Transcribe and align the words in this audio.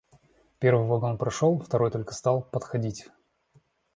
Первый 0.57 0.87
вагон 0.87 1.19
прошел, 1.19 1.59
второй 1.59 1.91
только 1.91 2.15
стал 2.15 2.41
подходить. 2.41 3.11